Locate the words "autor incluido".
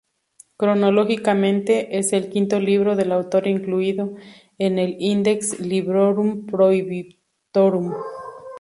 3.11-4.15